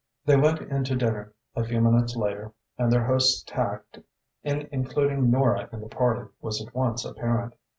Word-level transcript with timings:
They 0.25 0.35
went 0.35 0.61
into 0.61 0.95
dinner, 0.95 1.31
a 1.55 1.63
few 1.63 1.79
minutes 1.79 2.15
later, 2.15 2.53
and 2.75 2.91
their 2.91 3.03
host's 3.05 3.43
tact 3.43 3.99
in 4.41 4.67
including 4.71 5.29
Nora 5.29 5.69
in 5.71 5.79
the 5.79 5.89
party 5.89 6.27
was 6.41 6.59
at 6.59 6.73
once 6.73 7.05
apparent. 7.05 7.53